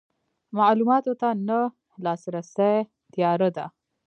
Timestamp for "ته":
1.21-1.29